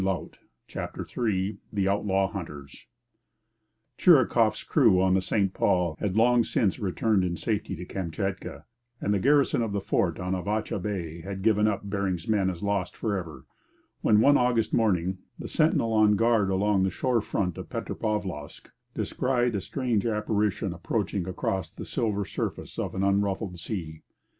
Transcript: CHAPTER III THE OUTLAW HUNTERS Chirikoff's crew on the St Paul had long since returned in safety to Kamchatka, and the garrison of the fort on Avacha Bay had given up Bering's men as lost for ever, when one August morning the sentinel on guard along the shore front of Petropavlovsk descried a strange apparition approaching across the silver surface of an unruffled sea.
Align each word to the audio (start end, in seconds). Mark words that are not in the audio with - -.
CHAPTER 0.67 1.05
III 1.15 1.59
THE 1.71 1.87
OUTLAW 1.87 2.31
HUNTERS 2.31 2.87
Chirikoff's 3.99 4.63
crew 4.63 4.99
on 4.99 5.13
the 5.13 5.21
St 5.21 5.53
Paul 5.53 5.95
had 5.99 6.15
long 6.17 6.43
since 6.43 6.79
returned 6.79 7.23
in 7.23 7.35
safety 7.37 7.75
to 7.75 7.85
Kamchatka, 7.85 8.63
and 8.99 9.13
the 9.13 9.19
garrison 9.19 9.61
of 9.61 9.73
the 9.73 9.79
fort 9.79 10.19
on 10.19 10.33
Avacha 10.33 10.81
Bay 10.81 11.21
had 11.21 11.43
given 11.43 11.67
up 11.67 11.83
Bering's 11.87 12.27
men 12.27 12.49
as 12.49 12.63
lost 12.63 12.95
for 12.97 13.15
ever, 13.15 13.45
when 14.01 14.21
one 14.21 14.37
August 14.39 14.73
morning 14.73 15.19
the 15.37 15.47
sentinel 15.47 15.93
on 15.93 16.15
guard 16.15 16.49
along 16.49 16.81
the 16.81 16.89
shore 16.89 17.21
front 17.21 17.59
of 17.59 17.69
Petropavlovsk 17.69 18.71
descried 18.95 19.53
a 19.53 19.61
strange 19.61 20.07
apparition 20.07 20.73
approaching 20.73 21.27
across 21.27 21.71
the 21.71 21.85
silver 21.85 22.25
surface 22.25 22.79
of 22.79 22.95
an 22.95 23.03
unruffled 23.03 23.59
sea. 23.59 24.01